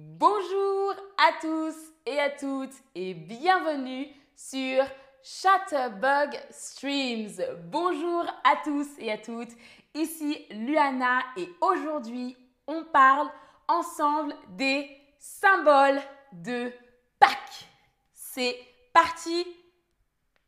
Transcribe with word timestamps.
Bonjour 0.00 0.94
à 1.16 1.32
tous 1.40 1.74
et 2.06 2.20
à 2.20 2.30
toutes 2.30 2.76
et 2.94 3.14
bienvenue 3.14 4.06
sur 4.36 4.84
Chatterbug 5.24 6.38
Streams. 6.50 7.32
Bonjour 7.64 8.24
à 8.44 8.54
tous 8.62 8.86
et 8.98 9.10
à 9.10 9.18
toutes, 9.18 9.50
ici 9.94 10.46
Luana 10.52 11.18
et 11.36 11.48
aujourd'hui 11.60 12.36
on 12.68 12.84
parle 12.84 13.28
ensemble 13.66 14.36
des 14.50 14.88
symboles 15.18 16.00
de 16.32 16.70
Pâques. 17.18 17.66
C'est 18.14 18.56
parti, 18.92 19.44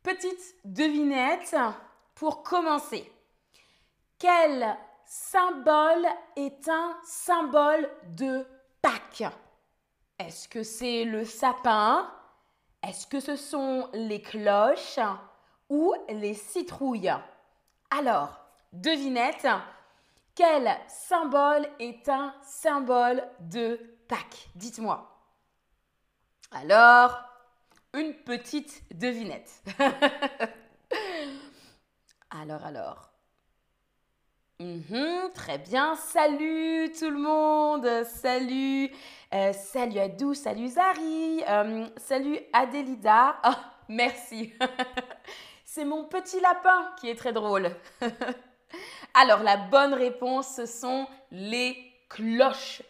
petite 0.05 0.55
devinette 0.65 1.57
pour 2.15 2.45
commencer. 2.45 3.11
Quel 4.17 4.77
symbole 5.07 6.07
est 6.37 6.69
un 6.69 6.97
symbole 7.03 7.91
de 8.17 8.43
Pâques 8.43 8.60
Est-ce 10.19 10.49
que 10.49 10.63
c'est 10.63 11.05
le 11.05 11.25
sapin? 11.25 12.11
Est-ce 12.87 13.07
que 13.07 13.21
ce 13.21 13.37
sont 13.37 13.89
les 13.93 14.23
cloches 14.23 14.99
ou 15.69 15.95
les 16.09 16.35
citrouilles? 16.35 17.13
Alors, 17.91 18.41
devinette, 18.73 19.47
quel 20.35 20.71
symbole 20.89 21.69
est 21.79 22.09
un 22.09 22.35
symbole 22.43 23.23
de 23.41 23.79
Pâques? 24.09 24.49
Dites-moi. 24.55 25.07
Alors, 26.51 27.21
une 27.95 28.15
petite 28.15 28.83
devinette. 28.97 29.63
alors, 32.31 32.65
alors. 32.65 33.11
Mhm, 34.61 35.31
très 35.35 35.57
bien. 35.57 35.97
Salut 35.97 36.93
tout 36.93 37.09
le 37.09 37.17
monde. 37.17 38.05
Salut. 38.05 38.91
Euh, 39.33 39.55
salut 39.55 39.99
Adou. 39.99 40.35
Salut 40.35 40.69
Zari. 40.69 41.43
Euh, 41.49 41.87
salut 41.97 42.39
Adélida. 42.53 43.37
Oh, 43.47 43.55
merci. 43.89 44.53
C'est 45.65 45.87
mon 45.87 46.05
petit 46.05 46.39
lapin 46.41 46.93
qui 47.01 47.09
est 47.09 47.15
très 47.15 47.33
drôle. 47.33 47.71
Alors, 49.15 49.43
la 49.43 49.57
bonne 49.57 49.95
réponse, 49.95 50.57
ce 50.57 50.67
sont 50.67 51.07
les 51.31 51.79
cloches. 52.11 52.83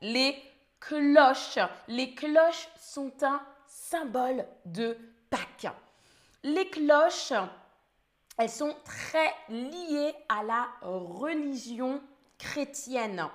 Les 0.00 0.40
cloches. 0.78 1.58
Les 1.88 2.14
cloches 2.14 2.68
sont 2.78 3.12
un 3.22 3.40
symbole 3.66 4.46
de 4.64 4.96
Pâques. 5.30 5.74
Les 6.44 6.68
cloches 6.68 7.32
elles 8.38 8.48
sont 8.48 8.74
très 8.84 9.34
liées 9.48 10.14
à 10.28 10.42
la 10.44 10.68
religion 10.82 12.00
chrétienne. 12.38 13.26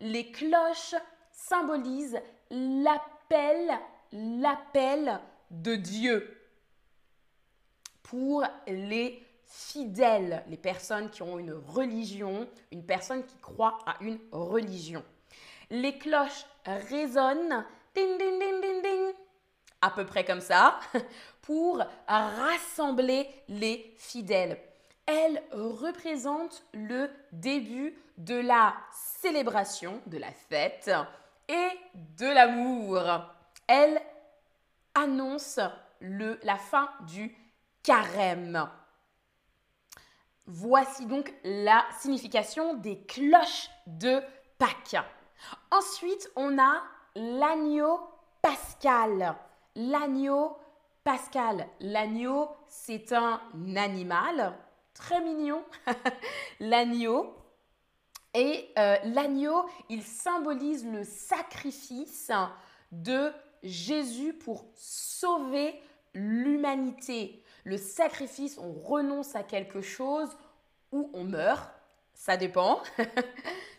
Les 0.00 0.30
cloches 0.30 0.94
symbolisent 1.32 2.20
l'appel, 2.50 3.72
l'appel 4.12 5.20
de 5.50 5.74
Dieu 5.74 6.38
pour 8.02 8.44
les 8.66 9.26
fidèles, 9.46 10.44
les 10.48 10.58
personnes 10.58 11.08
qui 11.08 11.22
ont 11.22 11.38
une 11.38 11.52
religion, 11.52 12.46
une 12.70 12.84
personne 12.84 13.24
qui 13.24 13.36
croit 13.38 13.78
à 13.86 13.96
une 14.02 14.18
religion. 14.32 15.02
Les 15.70 15.96
cloches 15.96 16.44
résonnent, 16.66 17.64
ding, 17.94 18.18
ding, 18.18 18.38
ding, 18.38 18.60
ding, 18.60 18.82
ding, 18.82 19.14
à 19.80 19.90
peu 19.90 20.04
près 20.04 20.24
comme 20.24 20.40
ça, 20.40 20.78
pour 21.42 21.82
rassembler 22.06 23.28
les 23.48 23.94
fidèles. 23.98 24.58
Elle 25.06 25.42
représente 25.52 26.64
le 26.72 27.10
début 27.32 27.94
de 28.16 28.36
la 28.36 28.74
célébration, 28.92 30.00
de 30.06 30.18
la 30.18 30.30
fête 30.30 30.90
et 31.48 31.68
de 31.94 32.26
l'amour. 32.26 33.00
Elle 33.66 34.00
annonce 34.94 35.58
le, 36.00 36.38
la 36.44 36.56
fin 36.56 36.88
du 37.00 37.36
carême. 37.82 38.68
Voici 40.46 41.06
donc 41.06 41.32
la 41.44 41.84
signification 41.98 42.74
des 42.74 43.00
cloches 43.02 43.70
de 43.86 44.22
Pâques. 44.58 45.02
Ensuite, 45.70 46.30
on 46.36 46.58
a 46.58 46.82
l'agneau 47.14 48.00
pascal. 48.40 49.36
L'agneau 49.74 50.56
pascal. 51.04 51.66
L'agneau, 51.80 52.48
c'est 52.68 53.12
un 53.12 53.40
animal 53.76 54.54
très 54.94 55.20
mignon. 55.20 55.64
l'agneau. 56.60 57.34
Et 58.34 58.70
euh, 58.78 58.96
l'agneau, 59.04 59.66
il 59.90 60.02
symbolise 60.02 60.86
le 60.86 61.04
sacrifice 61.04 62.30
de 62.90 63.30
Jésus 63.62 64.32
pour 64.32 64.64
sauver 64.74 65.78
l'humanité. 66.14 67.42
Le 67.64 67.76
sacrifice, 67.76 68.58
on 68.58 68.72
renonce 68.72 69.36
à 69.36 69.42
quelque 69.42 69.82
chose 69.82 70.30
ou 70.92 71.10
on 71.12 71.24
meurt, 71.24 71.70
ça 72.14 72.36
dépend. 72.36 72.82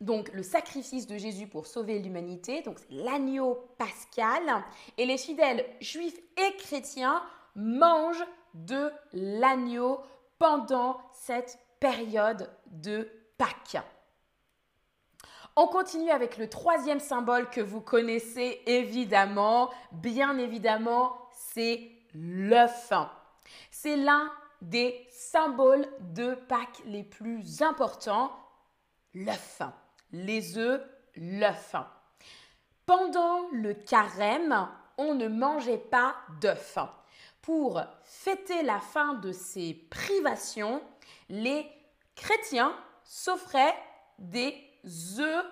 donc 0.00 0.30
le 0.32 0.42
sacrifice 0.42 1.06
de 1.06 1.16
Jésus 1.16 1.46
pour 1.46 1.66
sauver 1.66 1.98
l'humanité, 1.98 2.62
donc 2.62 2.78
l'agneau 2.90 3.58
pascal. 3.78 4.64
Et 4.98 5.06
les 5.06 5.18
fidèles 5.18 5.64
juifs 5.80 6.18
et 6.36 6.56
chrétiens 6.56 7.22
mangent 7.54 8.26
de 8.54 8.90
l'agneau 9.12 10.00
pendant 10.38 11.00
cette 11.12 11.58
période 11.80 12.50
de 12.66 13.08
Pâques. 13.38 13.82
On 15.56 15.66
continue 15.66 16.10
avec 16.10 16.36
le 16.36 16.50
troisième 16.50 17.00
symbole 17.00 17.48
que 17.48 17.62
vous 17.62 17.80
connaissez 17.80 18.60
évidemment. 18.66 19.70
Bien 19.92 20.36
évidemment, 20.36 21.16
c'est 21.32 21.90
l'œuf. 22.12 22.92
C'est 23.70 23.96
l'un 23.96 24.30
des 24.60 25.06
symboles 25.10 25.86
de 26.00 26.34
Pâques 26.34 26.82
les 26.84 27.02
plus 27.02 27.62
importants, 27.62 28.32
l'œuf 29.14 29.62
les 30.12 30.58
œufs, 30.58 30.82
l'œuf. 31.16 31.74
Pendant 32.84 33.48
le 33.52 33.74
carême, 33.74 34.68
on 34.98 35.14
ne 35.14 35.28
mangeait 35.28 35.78
pas 35.78 36.16
d'œufs. 36.40 36.78
Pour 37.42 37.80
fêter 38.04 38.62
la 38.62 38.80
fin 38.80 39.14
de 39.14 39.32
ces 39.32 39.74
privations, 39.90 40.82
les 41.28 41.66
chrétiens 42.14 42.74
s'offraient 43.04 43.76
des 44.18 44.54
œufs 45.18 45.44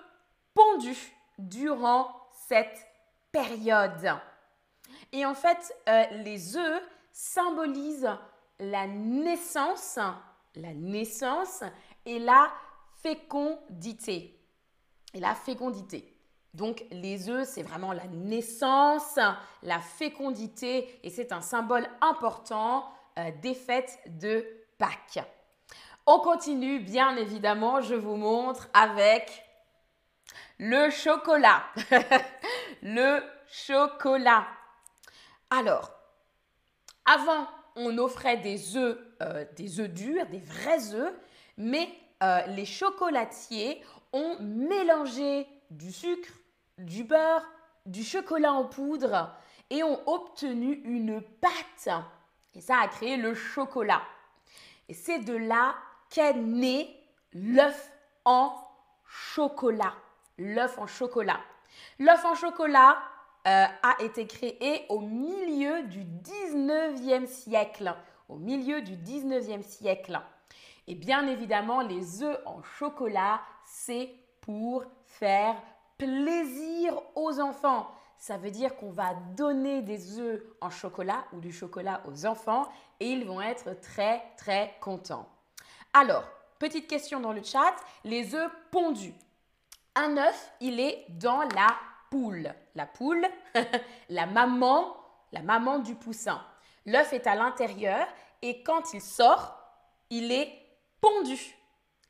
pondus 0.54 1.12
durant 1.38 2.28
cette 2.48 2.87
période. 3.31 4.19
Et 5.12 5.25
en 5.26 5.34
fait, 5.34 5.75
euh, 5.88 6.04
les 6.22 6.56
œufs 6.56 6.82
symbolisent 7.12 8.16
la 8.59 8.87
naissance, 8.87 9.98
la 10.54 10.75
naissance 10.75 11.62
et 12.06 12.19
la 12.19 12.53
fécondité 13.03 14.44
la 15.20 15.34
fécondité. 15.34 16.14
Donc 16.54 16.84
les 16.92 17.28
œufs, 17.28 17.48
c'est 17.48 17.62
vraiment 17.62 17.92
la 17.92 18.06
naissance, 18.06 19.19
la 19.62 19.80
fécondité, 19.80 21.00
et 21.02 21.10
c'est 21.10 21.32
un 21.32 21.41
symbole 21.41 21.86
important 22.00 22.88
euh, 23.19 23.30
des 23.42 23.54
fêtes 23.54 23.98
de 24.06 24.47
Pâques. 24.78 25.25
On 26.06 26.20
continue, 26.20 26.80
bien 26.80 27.16
évidemment, 27.16 27.80
je 27.80 27.94
vous 27.94 28.16
montre 28.16 28.69
avec 28.72 29.44
le 30.58 30.91
chocolat. 30.91 31.64
le 32.82 33.22
chocolat. 33.48 34.46
Alors, 35.50 35.91
avant, 37.04 37.48
on 37.76 37.98
offrait 37.98 38.36
des 38.36 38.76
œufs, 38.76 38.98
euh, 39.22 39.44
des 39.56 39.81
œufs 39.81 39.91
durs, 39.91 40.26
des 40.26 40.41
vrais 40.41 40.94
œufs, 40.94 41.14
mais 41.56 41.88
euh, 42.22 42.46
les 42.49 42.64
chocolatiers 42.64 43.82
ont 44.14 44.38
mélangé 44.40 45.46
du 45.70 45.93
sucre, 45.93 46.31
du 46.78 47.05
beurre, 47.05 47.44
du 47.84 48.02
chocolat 48.02 48.52
en 48.52 48.64
poudre 48.64 49.34
et 49.69 49.82
ont 49.82 50.00
obtenu 50.06 50.81
une 50.84 51.20
pâte. 51.20 51.88
Et 52.55 52.61
ça 52.61 52.78
a 52.78 52.88
créé 52.88 53.16
le 53.16 53.34
chocolat. 53.34 54.02
Et 54.88 54.94
c'est 54.94 55.19
de 55.19 55.34
là 55.34 55.75
qu'est 56.08 56.34
né 56.34 56.88
l'œuf 57.32 57.90
en 58.25 58.55
chocolat. 59.06 59.94
L'œuf 60.38 60.78
en 60.78 60.87
chocolat. 60.87 61.40
L'œuf 61.99 62.25
en 62.25 62.34
chocolat 62.34 62.99
euh, 63.46 63.67
a 63.82 63.96
été 64.00 64.26
créé 64.26 64.87
au 64.88 65.00
milieu 65.00 65.82
du 65.84 66.05
19e 66.05 67.26
siècle. 67.26 67.94
Au 68.28 68.37
milieu 68.37 68.81
du 68.81 68.96
19e 68.96 69.62
siècle. 69.62 70.20
Et 70.87 70.94
bien 70.94 71.26
évidemment, 71.26 71.81
les 71.81 72.22
œufs 72.22 72.38
en 72.46 72.62
chocolat, 72.62 73.40
c'est 73.66 74.14
pour 74.40 74.84
faire 75.06 75.56
plaisir 75.99 77.00
aux 77.14 77.40
enfants. 77.40 77.90
Ça 78.19 78.37
veut 78.37 78.50
dire 78.50 78.76
qu'on 78.76 78.90
va 78.90 79.14
donner 79.37 79.82
des 79.82 80.19
œufs 80.19 80.43
en 80.61 80.70
chocolat 80.70 81.25
ou 81.32 81.40
du 81.40 81.52
chocolat 81.52 82.02
aux 82.06 82.26
enfants 82.26 82.69
et 83.00 83.11
ils 83.11 83.25
vont 83.25 83.40
être 83.40 83.78
très 83.81 84.22
très 84.37 84.75
contents. 84.81 85.28
Alors, 85.93 86.25
petite 86.58 86.88
question 86.88 87.20
dans 87.20 87.32
le 87.32 87.43
chat, 87.43 87.75
les 88.05 88.34
œufs 88.34 88.50
pondus. 88.70 89.14
Un 89.94 90.17
œuf, 90.17 90.52
il 90.60 90.81
est 90.81 91.05
dans 91.10 91.43
la 91.55 91.76
poule. 92.10 92.52
La 92.75 92.87
poule, 92.87 93.26
la 94.08 94.26
maman, 94.26 94.96
la 95.32 95.43
maman 95.43 95.78
du 95.78 95.94
poussin. 95.94 96.40
L'œuf 96.87 97.12
est 97.12 97.26
à 97.26 97.34
l'intérieur 97.34 98.06
et 98.43 98.62
quand 98.62 98.93
il 98.93 99.00
sort, 99.00 99.56
il 100.10 100.32
est 100.32 100.52
pondu. 101.00 101.56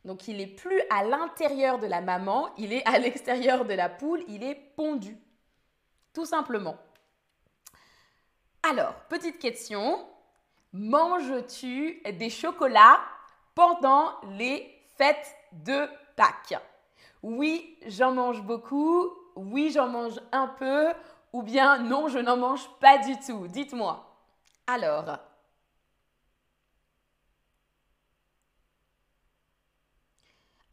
Donc 0.04 0.28
il 0.28 0.36
n'est 0.36 0.46
plus 0.46 0.80
à 0.90 1.04
l'intérieur 1.04 1.78
de 1.78 1.86
la 1.86 2.00
maman, 2.00 2.50
il 2.58 2.72
est 2.72 2.86
à 2.86 2.98
l'extérieur 2.98 3.64
de 3.64 3.74
la 3.74 3.88
poule, 3.88 4.22
il 4.28 4.42
est 4.42 4.54
pondu. 4.54 5.16
Tout 6.12 6.24
simplement. 6.24 6.76
Alors, 8.62 8.94
petite 9.08 9.38
question. 9.38 10.06
Manges-tu 10.72 12.02
des 12.18 12.30
chocolats 12.30 13.00
pendant 13.54 14.12
les 14.30 14.68
fêtes 14.96 15.36
de 15.52 15.86
Pâques? 16.16 16.60
Oui, 17.22 17.78
j'en 17.86 18.12
mange 18.12 18.42
beaucoup. 18.42 19.10
Oui, 19.36 19.70
j'en 19.70 19.88
mange 19.88 20.20
un 20.32 20.46
peu. 20.46 20.92
Ou 21.32 21.42
bien 21.42 21.78
non, 21.78 22.08
je 22.08 22.18
n'en 22.18 22.36
mange 22.36 22.68
pas 22.80 22.98
du 22.98 23.18
tout. 23.18 23.48
Dites-moi. 23.48 24.04
Alors, 24.66 25.18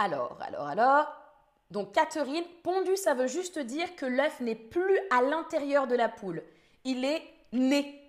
alors, 0.01 0.37
alors, 0.41 0.67
alors. 0.67 1.15
Donc, 1.69 1.93
Catherine, 1.93 2.43
pondu, 2.63 2.97
ça 2.97 3.13
veut 3.13 3.27
juste 3.27 3.59
dire 3.59 3.95
que 3.95 4.07
l'œuf 4.07 4.39
n'est 4.39 4.55
plus 4.55 4.99
à 5.11 5.21
l'intérieur 5.21 5.85
de 5.87 5.95
la 5.95 6.09
poule. 6.09 6.41
Il 6.83 7.05
est 7.05 7.21
né. 7.53 7.99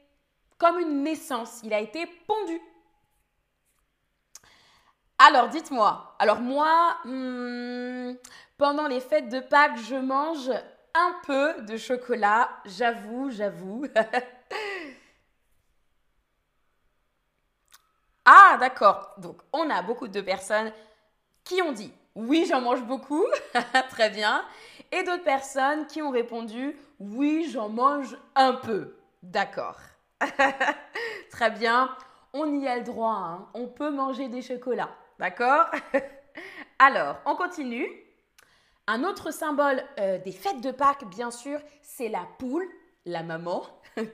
Comme 0.58 0.78
une 0.78 1.02
naissance. 1.02 1.60
Il 1.62 1.74
a 1.74 1.80
été 1.80 2.06
pondu. 2.26 2.58
Alors, 5.18 5.48
dites-moi. 5.48 6.16
Alors, 6.18 6.40
moi, 6.40 6.96
hmm, 7.04 8.14
pendant 8.56 8.88
les 8.88 9.00
fêtes 9.00 9.28
de 9.28 9.40
Pâques, 9.40 9.76
je 9.78 9.96
mange 9.96 10.50
un 10.94 11.14
peu 11.26 11.60
de 11.62 11.76
chocolat. 11.76 12.48
J'avoue, 12.64 13.30
j'avoue. 13.30 13.84
ah, 18.24 18.56
d'accord. 18.58 19.12
Donc, 19.18 19.42
on 19.52 19.68
a 19.68 19.82
beaucoup 19.82 20.08
de 20.08 20.22
personnes 20.22 20.72
qui 21.44 21.62
ont 21.62 21.72
dit 21.72 21.92
oui, 22.14 22.44
j'en 22.48 22.60
mange 22.60 22.82
beaucoup. 22.82 23.24
Très 23.90 24.10
bien. 24.10 24.44
Et 24.90 25.02
d'autres 25.02 25.24
personnes 25.24 25.86
qui 25.86 26.02
ont 26.02 26.10
répondu 26.10 26.76
oui, 26.98 27.48
j'en 27.50 27.68
mange 27.68 28.16
un 28.34 28.52
peu. 28.52 28.96
D'accord. 29.22 29.78
Très 31.30 31.50
bien. 31.50 31.96
On 32.34 32.60
y 32.60 32.68
a 32.68 32.76
le 32.76 32.84
droit. 32.84 33.16
Hein. 33.16 33.48
On 33.54 33.66
peut 33.66 33.90
manger 33.90 34.28
des 34.28 34.42
chocolats. 34.42 34.94
D'accord 35.18 35.66
Alors, 36.78 37.16
on 37.26 37.34
continue. 37.34 37.88
Un 38.86 39.04
autre 39.04 39.30
symbole 39.30 39.82
euh, 39.98 40.18
des 40.18 40.32
fêtes 40.32 40.60
de 40.60 40.70
Pâques, 40.70 41.08
bien 41.08 41.30
sûr, 41.30 41.60
c'est 41.82 42.08
la 42.08 42.26
poule, 42.38 42.66
la 43.06 43.22
maman, 43.22 43.62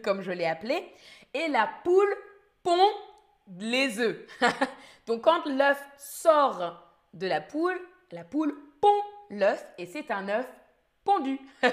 comme 0.05 0.21
je 0.21 0.31
l'ai 0.31 0.47
appelée. 0.47 0.87
Et 1.35 1.49
la 1.49 1.69
poule 1.85 2.15
pond 2.63 2.89
les 3.59 3.99
œufs. 3.99 4.19
Donc, 5.07 5.23
quand 5.23 5.47
l'œuf 5.47 5.83
sort 5.97 6.88
de 7.15 7.27
la 7.27 7.41
poule, 7.41 7.81
la 8.13 8.25
poule 8.25 8.55
pond 8.81 9.03
l'œuf 9.31 9.65
et 9.79 9.87
c'est 9.87 10.11
un 10.11 10.29
œuf 10.29 10.49
pondu. 11.05 11.39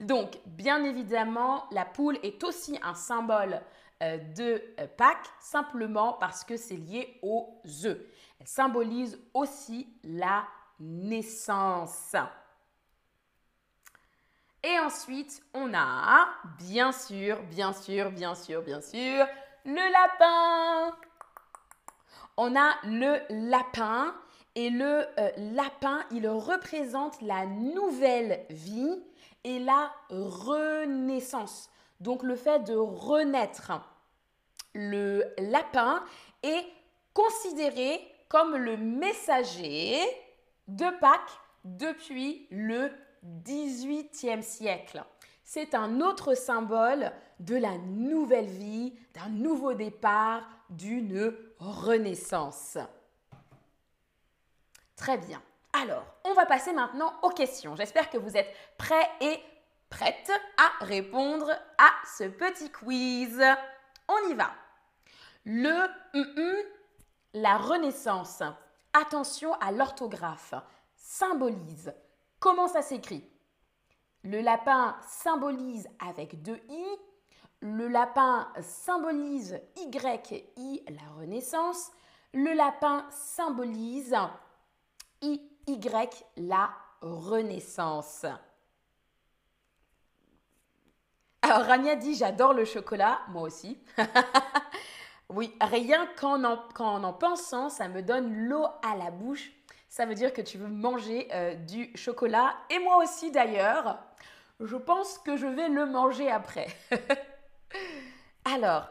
Donc, 0.00 0.38
bien 0.46 0.84
évidemment, 0.84 1.66
la 1.70 1.84
poule 1.84 2.18
est 2.22 2.42
aussi 2.44 2.78
un 2.82 2.94
symbole 2.94 3.60
euh, 4.02 4.18
de 4.18 4.62
euh, 4.78 4.86
Pâques, 4.96 5.30
simplement 5.40 6.14
parce 6.14 6.44
que 6.44 6.56
c'est 6.56 6.76
lié 6.76 7.18
aux 7.22 7.60
œufs. 7.84 7.98
Elle 8.40 8.46
symbolise 8.46 9.18
aussi 9.32 9.88
la 10.04 10.44
naissance. 10.78 12.14
Et 14.62 14.78
ensuite, 14.80 15.42
on 15.54 15.72
a, 15.72 16.28
bien 16.58 16.92
sûr, 16.92 17.42
bien 17.44 17.72
sûr, 17.72 18.10
bien 18.10 18.34
sûr, 18.34 18.62
bien 18.62 18.80
sûr, 18.80 19.26
le 19.64 19.92
lapin. 19.92 20.96
On 22.36 22.54
a 22.54 22.74
le 22.84 23.20
lapin 23.48 24.14
et 24.56 24.70
le 24.70 25.04
euh, 25.18 25.30
lapin, 25.54 26.00
il 26.10 26.26
représente 26.26 27.20
la 27.20 27.44
nouvelle 27.46 28.44
vie 28.48 29.02
et 29.44 29.58
la 29.58 29.92
renaissance. 30.08 31.70
Donc 32.00 32.22
le 32.22 32.34
fait 32.34 32.64
de 32.64 32.74
renaître. 32.74 33.70
Le 34.74 35.24
lapin 35.38 36.02
est 36.42 36.64
considéré 37.12 38.00
comme 38.28 38.56
le 38.56 38.78
messager 38.78 39.98
de 40.68 40.86
Pâques 41.00 41.38
depuis 41.64 42.46
le 42.50 42.90
18e 43.44 44.42
siècle. 44.42 45.04
C'est 45.44 45.74
un 45.74 46.00
autre 46.00 46.34
symbole 46.34 47.12
de 47.40 47.56
la 47.56 47.76
nouvelle 47.78 48.46
vie, 48.46 48.94
d'un 49.14 49.28
nouveau 49.28 49.74
départ, 49.74 50.42
d'une 50.70 51.32
renaissance. 51.58 52.78
Très 54.96 55.18
bien. 55.18 55.42
Alors, 55.72 56.06
on 56.24 56.32
va 56.32 56.46
passer 56.46 56.72
maintenant 56.72 57.12
aux 57.22 57.30
questions. 57.30 57.76
J'espère 57.76 58.10
que 58.10 58.16
vous 58.16 58.36
êtes 58.36 58.52
prêts 58.78 59.08
et 59.20 59.40
prêtes 59.90 60.32
à 60.56 60.84
répondre 60.84 61.50
à 61.78 61.90
ce 62.16 62.24
petit 62.24 62.70
quiz. 62.72 63.42
On 64.08 64.30
y 64.30 64.34
va. 64.34 64.50
Le 65.44 65.86
la 67.34 67.58
Renaissance, 67.58 68.42
attention 68.94 69.52
à 69.60 69.70
l'orthographe, 69.70 70.54
symbolise. 70.96 71.92
Comment 72.40 72.66
ça 72.66 72.80
s'écrit? 72.80 73.28
Le 74.22 74.40
lapin 74.40 74.96
symbolise 75.06 75.86
avec 76.00 76.42
deux 76.42 76.60
i. 76.70 76.84
Le 77.60 77.88
lapin 77.88 78.48
symbolise 78.60 79.60
Y, 79.76 80.84
la 80.88 81.12
Renaissance. 81.18 81.92
Le 82.32 82.54
lapin 82.54 83.06
symbolise 83.10 84.16
I, 85.22 85.40
Y, 85.66 86.24
la 86.36 86.70
Renaissance. 87.00 88.26
Alors 91.42 91.66
Rania 91.66 91.96
dit 91.96 92.14
j'adore 92.14 92.54
le 92.54 92.64
chocolat, 92.64 93.20
moi 93.28 93.42
aussi. 93.42 93.78
Oui, 95.28 95.52
rien 95.60 96.06
qu'en 96.18 96.44
en, 96.44 97.12
pensant, 97.12 97.68
ça 97.68 97.88
me 97.88 98.00
donne 98.00 98.32
l'eau 98.48 98.64
à 98.82 98.96
la 98.96 99.10
bouche. 99.10 99.50
Ça 99.88 100.06
veut 100.06 100.14
dire 100.14 100.32
que 100.32 100.40
tu 100.40 100.56
veux 100.56 100.68
manger 100.68 101.28
euh, 101.32 101.54
du 101.54 101.90
chocolat. 101.96 102.54
Et 102.70 102.78
moi 102.78 102.98
aussi 102.98 103.30
d'ailleurs. 103.30 103.98
Je 104.60 104.76
pense 104.76 105.18
que 105.18 105.36
je 105.36 105.46
vais 105.46 105.68
le 105.68 105.84
manger 105.84 106.30
après. 106.30 106.68
Alors, 108.44 108.88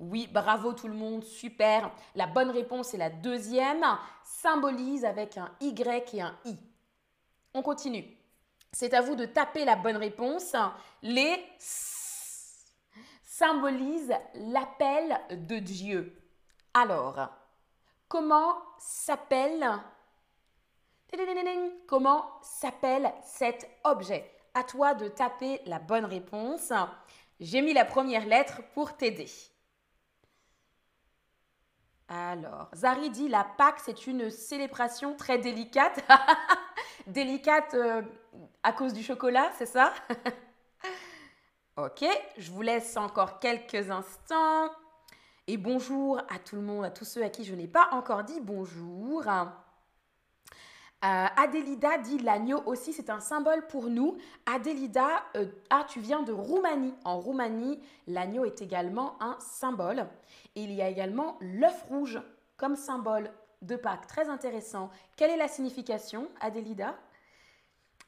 oui, 0.00 0.26
bravo 0.32 0.72
tout 0.72 0.88
le 0.88 0.94
monde, 0.94 1.24
super. 1.24 1.90
La 2.14 2.26
bonne 2.26 2.50
réponse 2.50 2.94
est 2.94 2.98
la 2.98 3.10
deuxième. 3.10 3.84
Symbolise 4.24 5.04
avec 5.04 5.36
un 5.36 5.50
Y 5.60 6.14
et 6.14 6.22
un 6.22 6.34
I. 6.46 6.56
On 7.52 7.62
continue. 7.62 8.04
C'est 8.72 8.94
à 8.94 9.02
vous 9.02 9.14
de 9.14 9.26
taper 9.26 9.64
la 9.64 9.76
bonne 9.76 9.98
réponse. 9.98 10.56
Les 11.02 11.36
symbolise 13.22 14.12
l'appel 14.34 15.18
de 15.30 15.58
Dieu. 15.58 16.14
Alors, 16.72 17.28
comment 18.08 18.54
s'appelle 18.78 19.66
Comment 21.86 22.24
s'appelle 22.42 23.12
cet 23.24 23.68
objet? 23.84 24.30
À 24.54 24.64
toi 24.64 24.94
de 24.94 25.08
taper 25.08 25.60
la 25.66 25.78
bonne 25.78 26.04
réponse. 26.04 26.72
J'ai 27.38 27.62
mis 27.62 27.72
la 27.72 27.84
première 27.84 28.26
lettre 28.26 28.62
pour 28.72 28.96
t'aider. 28.96 29.28
Alors, 32.12 32.68
Zari 32.74 33.08
dit 33.10 33.28
la 33.28 33.44
Pâque, 33.44 33.78
c'est 33.78 34.08
une 34.08 34.30
célébration 34.30 35.14
très 35.14 35.38
délicate. 35.38 36.04
délicate 37.06 37.72
euh, 37.74 38.02
à 38.64 38.72
cause 38.72 38.92
du 38.92 39.02
chocolat, 39.02 39.50
c'est 39.56 39.66
ça? 39.66 39.92
Ok, 41.76 42.04
je 42.36 42.50
vous 42.50 42.60
laisse 42.60 42.98
encore 42.98 43.38
quelques 43.38 43.90
instants. 43.90 44.68
Et 45.46 45.56
bonjour 45.56 46.18
à 46.28 46.38
tout 46.38 46.56
le 46.56 46.62
monde, 46.62 46.84
à 46.84 46.90
tous 46.90 47.06
ceux 47.06 47.24
à 47.24 47.30
qui 47.30 47.42
je 47.44 47.54
n'ai 47.54 47.68
pas 47.68 47.88
encore 47.92 48.22
dit 48.22 48.38
bonjour. 48.42 49.22
Euh, 51.02 51.26
Adélida 51.36 51.96
dit 51.96 52.18
l'agneau 52.18 52.62
aussi, 52.66 52.92
c'est 52.92 53.08
un 53.08 53.20
symbole 53.20 53.66
pour 53.68 53.84
nous. 53.84 54.18
Adélida, 54.44 55.24
euh, 55.34 55.46
ah, 55.70 55.86
tu 55.88 56.00
viens 56.00 56.22
de 56.22 56.32
Roumanie. 56.32 56.94
En 57.04 57.18
Roumanie, 57.18 57.80
l'agneau 58.06 58.44
est 58.44 58.60
également 58.60 59.16
un 59.22 59.38
symbole. 59.40 60.06
Et 60.56 60.62
il 60.62 60.72
y 60.72 60.82
a 60.82 60.88
également 60.88 61.38
l'œuf 61.40 61.84
rouge 61.88 62.20
comme 62.58 62.76
symbole 62.76 63.30
de 63.62 63.76
Pâques. 63.76 64.08
Très 64.08 64.28
intéressant. 64.28 64.90
Quelle 65.16 65.30
est 65.30 65.38
la 65.38 65.48
signification, 65.48 66.28
Adélida? 66.40 66.94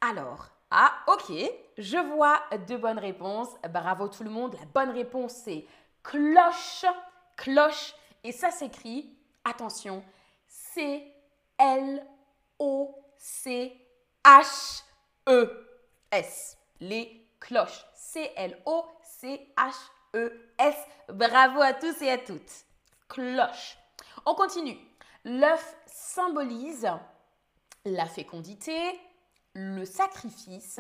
Alors, 0.03 0.51
ah, 0.71 0.93
ok, 1.07 1.33
je 1.79 1.97
vois 1.97 2.43
deux 2.67 2.77
bonnes 2.77 2.99
réponses. 2.99 3.49
Bravo 3.73 4.09
tout 4.09 4.25
le 4.25 4.31
monde. 4.31 4.55
La 4.59 4.67
bonne 4.67 4.91
réponse, 4.91 5.33
c'est 5.33 5.65
cloche, 6.03 6.85
cloche. 7.37 7.95
Et 8.25 8.33
ça 8.33 8.51
s'écrit, 8.51 9.17
attention, 9.45 10.05
C-L-O-C-H-E. 10.47 12.12
C-L-O-C-H-E-S. 12.63 13.77
Les 16.81 17.29
cloches. 17.41 17.85
C-L-O-C-H-E-S. 17.95 18.57
Bravo 21.09 21.61
à 21.61 21.73
tous 21.73 22.03
et 22.03 22.11
à 22.11 22.19
toutes. 22.19 22.65
Cloche. 23.09 23.77
On 24.27 24.35
continue. 24.35 24.79
L'œuf 25.25 25.77
symbolise 25.87 26.89
la 27.85 28.07
fécondité, 28.07 29.01
le 29.55 29.85
sacrifice 29.85 30.79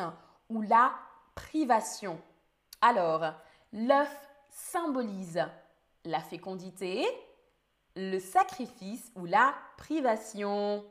ou 0.48 0.62
la 0.62 0.92
privation. 1.34 2.20
Alors, 2.80 3.24
l'œuf 3.72 4.28
symbolise 4.50 5.44
la 6.04 6.20
fécondité, 6.20 7.06
le 7.96 8.18
sacrifice 8.18 9.10
ou 9.16 9.24
la 9.24 9.54
privation. 9.76 10.84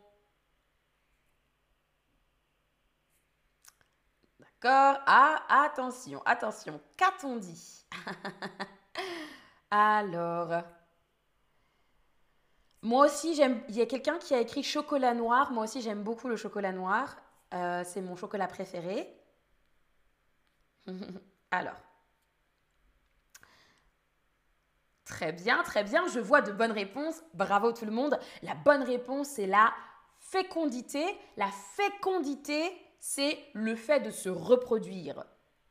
D'accord 4.61 5.01
Ah, 5.07 5.43
attention, 5.65 6.21
attention. 6.25 6.79
Qu'a-t-on 6.95 7.37
dit? 7.37 7.85
Alors, 9.71 10.63
moi 12.83 13.05
aussi, 13.05 13.35
j'aime. 13.35 13.61
Il 13.69 13.75
y 13.75 13.81
a 13.81 13.85
quelqu'un 13.85 14.17
qui 14.17 14.33
a 14.33 14.39
écrit 14.39 14.63
chocolat 14.63 15.13
noir. 15.13 15.51
Moi 15.51 15.63
aussi, 15.63 15.81
j'aime 15.81 16.03
beaucoup 16.03 16.27
le 16.27 16.35
chocolat 16.35 16.71
noir. 16.71 17.15
Euh, 17.53 17.83
c'est 17.85 18.01
mon 18.01 18.15
chocolat 18.15 18.47
préféré. 18.47 19.11
Alors. 21.51 21.77
Très 25.05 25.31
bien, 25.33 25.63
très 25.63 25.83
bien. 25.83 26.07
Je 26.07 26.19
vois 26.19 26.41
de 26.41 26.51
bonnes 26.51 26.71
réponses. 26.71 27.21
Bravo 27.33 27.71
tout 27.71 27.85
le 27.85 27.91
monde. 27.91 28.19
La 28.43 28.55
bonne 28.55 28.83
réponse, 28.83 29.27
c'est 29.27 29.47
la 29.47 29.73
fécondité. 30.19 31.03
La 31.37 31.49
fécondité, 31.75 32.71
c'est 33.01 33.37
le 33.53 33.75
fait 33.75 33.99
de 33.99 34.11
se 34.11 34.29
reproduire. 34.29 35.25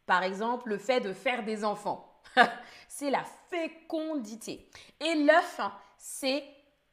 Par 0.05 0.25
exemple, 0.25 0.69
le 0.69 0.79
fait 0.79 1.01
de 1.01 1.13
faire 1.13 1.45
des 1.45 1.65
enfants. 1.65 2.21
c'est 2.89 3.09
la 3.11 3.25
fécondité. 3.49 4.69
Et 4.99 5.15
l'œuf, 5.15 5.61
c'est 5.97 6.43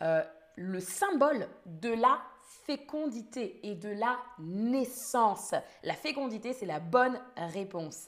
euh, 0.04 0.24
le 0.56 0.80
symbole 0.80 1.50
de 1.66 1.90
la 1.90 2.22
fécondité 2.66 3.60
et 3.68 3.74
de 3.74 3.90
la 3.90 4.20
naissance. 4.38 5.56
La 5.84 5.96
fécondité, 5.96 6.54
c'est 6.54 6.68
la 6.68 6.80
bonne 6.80 7.20
réponse. 7.36 8.08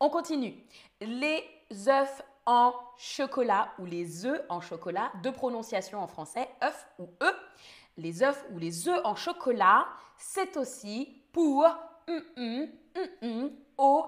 On 0.00 0.10
continue. 0.10 0.54
Les 1.00 1.44
œufs 1.86 2.22
en 2.46 2.74
chocolat 2.96 3.72
ou 3.78 3.84
les 3.84 4.26
œufs 4.26 4.42
en 4.48 4.60
chocolat, 4.60 5.12
deux 5.22 5.32
prononciations 5.32 6.02
en 6.02 6.08
français, 6.08 6.48
œufs 6.64 6.86
ou 6.98 7.08
œufs. 7.22 7.45
Les 7.96 8.22
œufs 8.22 8.44
ou 8.52 8.58
les 8.58 8.88
œufs 8.88 9.00
en 9.04 9.14
chocolat, 9.14 9.86
c'est 10.16 10.56
aussi 10.56 11.22
pour 11.32 11.66
aux 13.78 14.06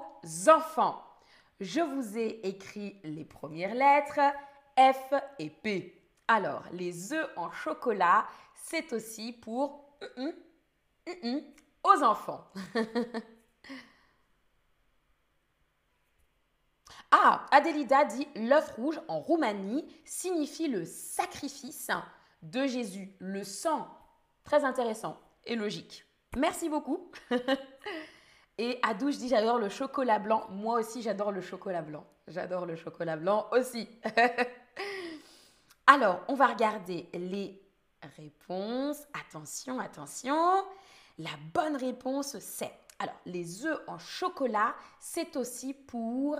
enfants. 0.48 1.04
Je 1.60 1.80
vous 1.80 2.16
ai 2.16 2.46
écrit 2.46 3.00
les 3.02 3.24
premières 3.24 3.74
lettres 3.74 4.20
F 4.76 5.12
et 5.38 5.50
P. 5.50 6.00
Alors, 6.28 6.64
les 6.72 7.12
œufs 7.12 7.30
en 7.36 7.50
chocolat, 7.50 8.26
c'est 8.54 8.92
aussi 8.92 9.32
pour 9.32 9.98
aux 11.82 12.02
enfants. 12.02 12.46
ah, 17.10 17.46
Adélida 17.50 18.04
dit 18.04 18.28
l'œuf 18.36 18.72
rouge 18.76 19.00
en 19.08 19.18
Roumanie 19.20 19.86
signifie 20.04 20.68
le 20.68 20.84
sacrifice 20.84 21.90
de 22.42 22.66
Jésus, 22.66 23.14
le 23.18 23.44
sang. 23.44 23.88
Très 24.44 24.64
intéressant 24.64 25.18
et 25.44 25.56
logique. 25.56 26.04
Merci 26.36 26.68
beaucoup. 26.68 27.10
et 28.58 28.78
Adouche 28.82 29.16
dit 29.16 29.28
j'adore 29.28 29.58
le 29.58 29.68
chocolat 29.68 30.18
blanc. 30.18 30.46
Moi 30.50 30.80
aussi, 30.80 31.02
j'adore 31.02 31.32
le 31.32 31.40
chocolat 31.40 31.82
blanc. 31.82 32.04
J'adore 32.28 32.66
le 32.66 32.76
chocolat 32.76 33.16
blanc 33.16 33.46
aussi. 33.52 33.88
Alors, 35.86 36.20
on 36.28 36.34
va 36.34 36.48
regarder 36.48 37.08
les 37.14 37.60
réponses. 38.16 39.02
Attention, 39.14 39.80
attention. 39.80 40.64
La 41.18 41.30
bonne 41.54 41.76
réponse, 41.76 42.38
c'est... 42.38 42.70
Alors, 42.98 43.16
les 43.26 43.64
œufs 43.64 43.80
en 43.86 43.98
chocolat, 43.98 44.74
c'est 45.00 45.36
aussi 45.36 45.72
pour 45.72 46.38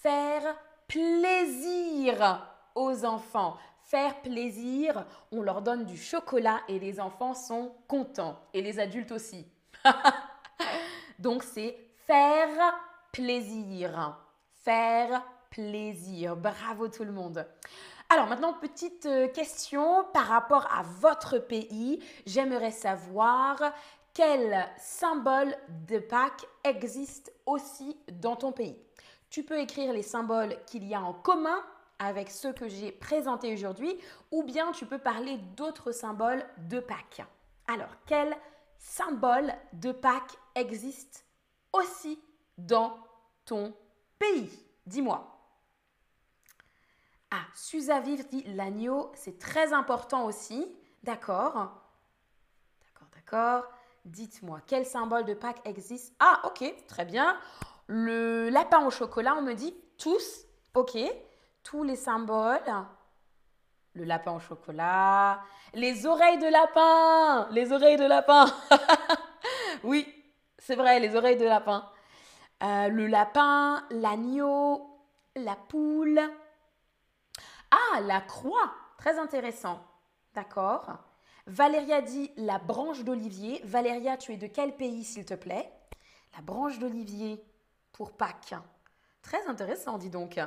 faire 0.00 0.56
plaisir 0.86 2.46
aux 2.74 3.04
enfants. 3.04 3.58
Faire 3.88 4.20
plaisir, 4.20 5.06
on 5.32 5.40
leur 5.40 5.62
donne 5.62 5.86
du 5.86 5.96
chocolat 5.96 6.60
et 6.68 6.78
les 6.78 7.00
enfants 7.00 7.32
sont 7.32 7.72
contents. 7.88 8.38
Et 8.52 8.60
les 8.60 8.80
adultes 8.80 9.12
aussi. 9.12 9.46
Donc, 11.18 11.42
c'est 11.42 11.74
faire 12.06 12.74
plaisir. 13.12 14.18
Faire 14.62 15.24
plaisir. 15.48 16.36
Bravo 16.36 16.88
tout 16.88 17.04
le 17.04 17.12
monde. 17.12 17.46
Alors 18.10 18.26
maintenant, 18.26 18.52
petite 18.52 19.06
euh, 19.06 19.26
question 19.28 20.04
par 20.12 20.26
rapport 20.26 20.68
à 20.70 20.82
votre 20.82 21.38
pays. 21.38 22.04
J'aimerais 22.26 22.72
savoir 22.72 23.72
quel 24.12 24.68
symbole 24.76 25.56
de 25.88 25.98
Pâques 25.98 26.44
existe 26.62 27.32
aussi 27.46 27.96
dans 28.12 28.36
ton 28.36 28.52
pays. 28.52 28.76
Tu 29.30 29.44
peux 29.44 29.58
écrire 29.58 29.94
les 29.94 30.02
symboles 30.02 30.58
qu'il 30.66 30.86
y 30.86 30.94
a 30.94 31.00
en 31.00 31.14
commun 31.14 31.62
avec 31.98 32.30
ceux 32.30 32.52
que 32.52 32.68
j'ai 32.68 32.92
présentés 32.92 33.52
aujourd'hui 33.52 33.98
ou 34.30 34.42
bien 34.42 34.72
tu 34.72 34.86
peux 34.86 34.98
parler 34.98 35.38
d'autres 35.56 35.92
symboles 35.92 36.44
de 36.58 36.80
Pâques. 36.80 37.22
Alors, 37.66 37.90
quel 38.06 38.36
symbole 38.78 39.52
de 39.74 39.92
Pâques 39.92 40.36
existe 40.54 41.26
aussi 41.72 42.18
dans 42.56 42.98
ton 43.44 43.74
pays? 44.18 44.50
Dis-moi. 44.86 45.34
Ah, 47.30 47.44
Suzaviv 47.54 48.26
dit 48.28 48.42
l'agneau, 48.54 49.12
c'est 49.14 49.38
très 49.38 49.72
important 49.72 50.24
aussi. 50.24 50.74
D'accord. 51.02 51.52
D'accord, 52.80 53.08
d'accord. 53.14 53.64
Dites-moi, 54.04 54.60
quel 54.66 54.86
symbole 54.86 55.24
de 55.26 55.34
Pâques 55.34 55.60
existe? 55.66 56.14
Ah, 56.20 56.40
ok, 56.44 56.74
très 56.86 57.04
bien. 57.04 57.38
Le 57.86 58.48
lapin 58.48 58.86
au 58.86 58.90
chocolat, 58.90 59.34
on 59.36 59.42
me 59.42 59.52
dit 59.52 59.74
tous. 59.98 60.46
Ok, 60.74 60.96
tous 61.68 61.82
les 61.82 61.96
symboles. 61.96 62.72
Le 63.92 64.04
lapin 64.04 64.32
au 64.32 64.40
chocolat. 64.40 65.42
Les 65.74 66.06
oreilles 66.06 66.38
de 66.38 66.46
lapin 66.46 67.46
Les 67.50 67.72
oreilles 67.72 67.98
de 67.98 68.06
lapin 68.06 68.46
Oui, 69.84 70.06
c'est 70.58 70.76
vrai, 70.76 70.98
les 70.98 71.14
oreilles 71.14 71.36
de 71.36 71.44
lapin. 71.44 71.86
Euh, 72.62 72.88
le 72.88 73.06
lapin, 73.06 73.84
l'agneau, 73.90 74.98
la 75.36 75.56
poule. 75.56 76.22
Ah, 77.70 78.00
la 78.00 78.22
croix, 78.22 78.72
très 78.96 79.18
intéressant. 79.18 79.78
D'accord. 80.34 80.86
Valéria 81.46 82.00
dit 82.00 82.32
la 82.38 82.58
branche 82.58 83.04
d'olivier. 83.04 83.60
Valéria, 83.64 84.16
tu 84.16 84.32
es 84.32 84.38
de 84.38 84.46
quel 84.46 84.74
pays, 84.74 85.04
s'il 85.04 85.26
te 85.26 85.34
plaît? 85.34 85.70
La 86.34 86.40
branche 86.40 86.78
d'olivier 86.78 87.44
pour 87.92 88.16
Pâques. 88.16 88.54
Très 89.20 89.46
intéressant, 89.48 89.98
dis 89.98 90.10
donc. 90.10 90.40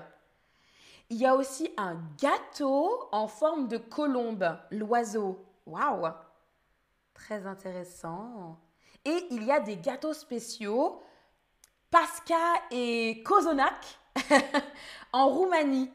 Il 1.12 1.18
y 1.18 1.26
a 1.26 1.36
aussi 1.36 1.70
un 1.76 2.02
gâteau 2.18 2.90
en 3.12 3.28
forme 3.28 3.68
de 3.68 3.76
colombe, 3.76 4.58
l'oiseau. 4.72 5.46
Waouh 5.66 6.08
Très 7.14 7.46
intéressant. 7.46 8.58
Et 9.04 9.28
il 9.30 9.44
y 9.44 9.52
a 9.52 9.60
des 9.60 9.76
gâteaux 9.76 10.14
spéciaux, 10.14 11.04
Pasca 11.90 12.38
et 12.72 13.22
Kozonak, 13.26 14.00
en 15.12 15.28
Roumanie. 15.28 15.92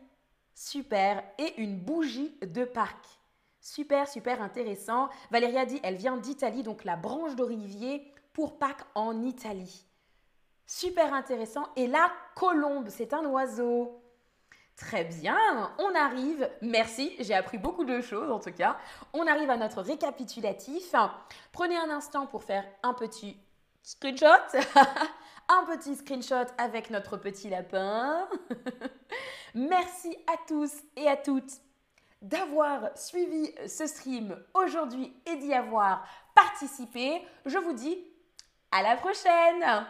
Super. 0.55 1.25
Et 1.39 1.63
une 1.63 1.81
bougie 1.81 2.37
de 2.43 2.67
Pâques. 2.67 3.19
Super, 3.59 4.07
super 4.09 4.43
intéressant. 4.43 5.09
Valéria 5.31 5.65
dit, 5.65 5.81
elle 5.83 5.97
vient 5.97 6.19
d'Italie, 6.19 6.63
donc 6.63 6.85
la 6.85 6.97
branche 6.97 7.37
d'olivier 7.37 8.13
pour 8.35 8.59
Pâques 8.59 8.85
en 8.95 9.23
Italie. 9.23 9.87
Super 10.67 11.15
intéressant. 11.15 11.69
Et 11.75 11.87
la 11.87 12.13
colombe, 12.35 12.91
c'est 12.91 13.15
un 13.15 13.25
oiseau. 13.25 14.03
Très 14.77 15.05
bien, 15.05 15.73
on 15.79 15.95
arrive, 15.95 16.51
merci, 16.61 17.17
j'ai 17.19 17.33
appris 17.33 17.57
beaucoup 17.57 17.85
de 17.85 18.03
choses 18.03 18.31
en 18.31 18.39
tout 18.39 18.53
cas. 18.53 18.77
On 19.15 19.27
arrive 19.27 19.49
à 19.49 19.57
notre 19.57 19.81
récapitulatif. 19.81 20.95
Prenez 21.51 21.77
un 21.79 21.89
instant 21.89 22.27
pour 22.27 22.45
faire 22.45 22.65
un 22.83 22.93
petit 22.93 23.39
screenshot. 23.83 24.27
un 25.49 25.65
petit 25.65 25.97
screenshot 25.97 26.47
avec 26.59 26.91
notre 26.91 27.17
petit 27.17 27.49
lapin. 27.49 28.29
Merci 29.55 30.15
à 30.27 30.37
tous 30.47 30.73
et 30.97 31.09
à 31.09 31.17
toutes 31.17 31.53
d'avoir 32.21 32.91
suivi 32.97 33.55
ce 33.67 33.87
stream 33.87 34.37
aujourd'hui 34.53 35.15
et 35.25 35.37
d'y 35.37 35.55
avoir 35.55 36.07
participé. 36.35 37.23
Je 37.47 37.57
vous 37.57 37.73
dis 37.73 37.97
à 38.73 38.83
la 38.83 38.97
prochaine 38.97 39.87